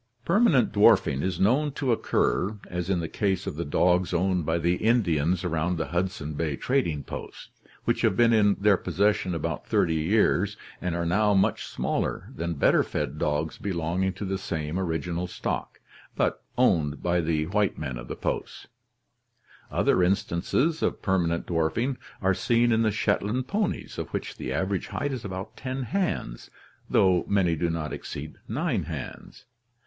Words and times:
Permanent 0.25 0.71
dwarfing 0.71 1.21
is 1.21 1.39
known 1.39 1.71
to 1.73 1.91
occur, 1.91 2.57
as 2.67 2.89
in 2.89 3.01
the 3.01 3.07
case 3.07 3.45
of 3.45 3.55
the 3.55 3.63
dogs 3.63 4.15
owned 4.15 4.47
by 4.47 4.57
the 4.57 4.77
Indians 4.77 5.43
around 5.43 5.77
the 5.77 5.89
Hudson 5.89 6.33
Bay 6.33 6.55
trading 6.55 7.03
posts, 7.03 7.49
which 7.85 8.01
have 8.01 8.17
been 8.17 8.33
in 8.33 8.55
their 8.55 8.77
possession 8.77 9.35
about 9.35 9.67
thirty 9.67 9.93
years 9.93 10.57
and 10.81 10.95
are 10.95 11.05
now 11.05 11.35
much 11.35 11.67
smaller 11.67 12.29
than 12.33 12.55
better 12.55 12.81
fed 12.81 13.19
dogs 13.19 13.59
belonging 13.59 14.11
to 14.13 14.25
the 14.25 14.39
same 14.39 14.79
original 14.79 15.27
stock, 15.27 15.79
but 16.15 16.41
owned 16.57 17.03
by 17.03 17.21
the 17.21 17.45
white 17.45 17.77
men 17.77 17.95
of 17.99 18.07
the 18.07 18.15
posts. 18.15 18.65
Other 19.69 20.01
instances 20.01 20.81
of 20.81 21.03
permanent 21.03 21.45
dwarfing 21.45 21.99
are 22.23 22.33
seen 22.33 22.71
in 22.71 22.81
the 22.81 22.89
Shetland 22.89 23.45
ponies, 23.47 23.99
of 23.99 24.07
which 24.09 24.37
the 24.37 24.51
average 24.51 24.87
height 24.87 25.11
is 25.11 25.23
about 25.23 25.55
10 25.57 25.83
hands, 25.83 26.49
though 26.89 27.23
many 27.27 27.55
do 27.55 27.69
not 27.69 27.93
exceed 27.93 28.37
9 28.47 28.85
hands. 28.85 29.45